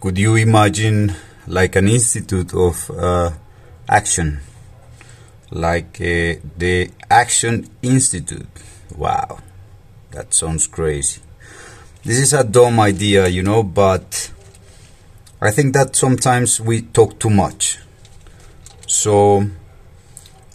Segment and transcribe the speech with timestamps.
[0.00, 1.14] could you imagine
[1.46, 3.30] like an institute of uh,
[3.86, 4.40] action,
[5.50, 8.48] like uh, the Action Institute?
[8.96, 9.40] Wow,
[10.12, 11.20] that sounds crazy.
[12.02, 14.32] This is a dumb idea, you know, but
[15.40, 17.78] I think that sometimes we talk too much.
[18.86, 19.44] So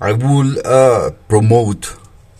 [0.01, 1.97] I will uh, promote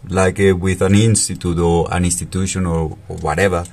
[0.10, 3.64] like uh, with an institute or an institution or, or whatever,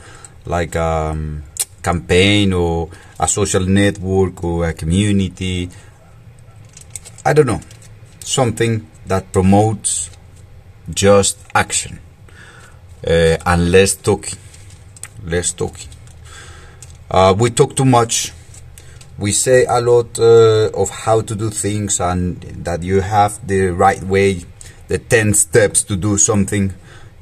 [0.45, 1.45] like um,
[1.83, 5.69] campaign or a social network or a community.
[7.25, 7.61] I don't know,
[8.21, 10.11] something that promotes
[10.91, 11.99] just action
[13.07, 14.39] uh, and less talking.
[15.25, 15.89] Less talking.
[17.11, 18.33] Uh, we talk too much.
[19.19, 23.69] We say a lot uh, of how to do things and that you have the
[23.69, 24.43] right way,
[24.89, 26.73] the 10 steps to do something.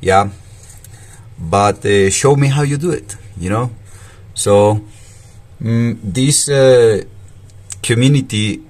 [0.01, 0.31] Yeah.
[1.39, 3.71] But uh, show me how you do it, you know?
[4.41, 4.81] So,
[5.61, 7.05] mm, this uh,
[7.83, 8.63] community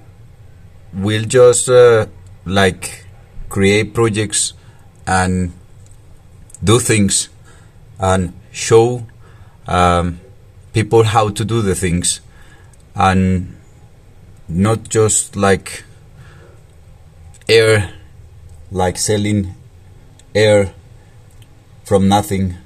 [0.93, 2.07] will just uh,
[2.43, 3.05] like
[3.47, 4.51] create projects
[5.07, 5.53] and
[6.61, 7.29] do things
[7.99, 9.07] and show
[9.65, 10.19] um,
[10.73, 12.19] people how to do the things
[12.93, 13.55] and
[14.49, 15.85] not just like
[17.47, 17.93] air
[18.71, 19.55] like selling
[20.35, 20.73] air
[21.85, 22.57] from nothing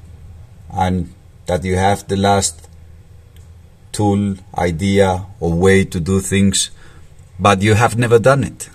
[0.74, 1.14] and
[1.46, 2.65] that you have the last
[3.96, 6.72] tool idea or way to do things
[7.40, 8.70] but you have never done it.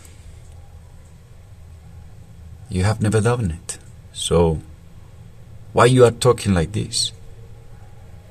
[2.69, 3.79] You have never done it.
[4.13, 4.61] So
[5.73, 7.13] why you are talking like this?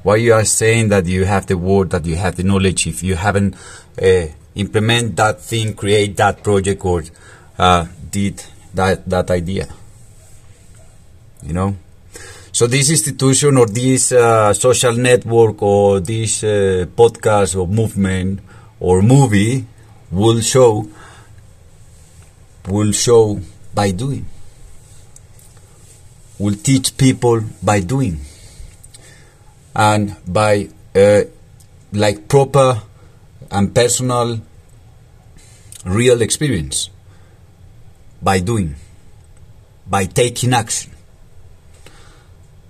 [0.03, 2.87] Why you are saying that you have the word that you have the knowledge?
[2.87, 3.55] If you haven't
[4.01, 7.03] uh, implement that thing create that project or
[7.57, 8.43] uh, did
[8.73, 9.67] that that idea.
[11.43, 11.75] You know
[12.51, 18.39] so this institution or this uh, social network or this uh, podcast or movement
[18.79, 19.65] or movie
[20.11, 20.87] will show
[22.67, 23.39] will show
[23.73, 24.25] by doing.
[26.37, 28.19] Will teach people by doing.
[29.75, 31.21] And by uh,
[31.93, 32.81] like proper
[33.51, 34.41] and personal
[35.85, 36.89] real experience
[38.21, 38.75] by doing
[39.87, 40.91] by taking action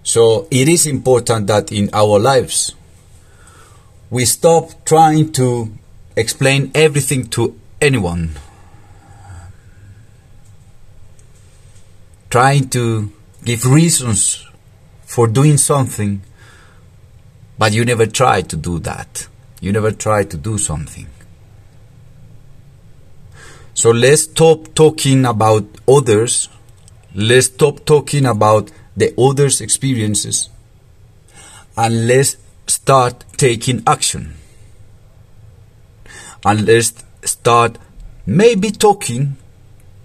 [0.04, 2.76] so it is important that in our lives
[4.10, 5.72] we stop trying to
[6.16, 8.32] explain everything to anyone
[12.30, 13.12] trying to
[13.44, 14.46] give reasons
[15.06, 16.22] for doing something
[17.60, 19.28] but you never try to do that.
[19.60, 21.08] You never try to do something.
[23.74, 26.48] So let's stop talking about others.
[27.14, 30.50] Let's stop talking about the others' experiences.
[31.78, 32.38] And let's
[32.68, 34.36] start taking action.
[36.46, 37.78] And let's start
[38.26, 39.38] maybe talking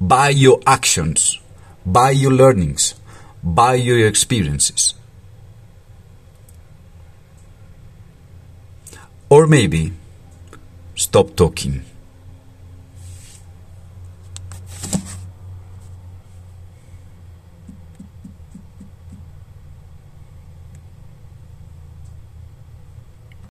[0.00, 1.40] by your actions,
[1.84, 2.94] by your learnings,
[3.42, 4.94] by your experiences.
[9.28, 9.92] Or maybe
[10.94, 11.84] stop talking.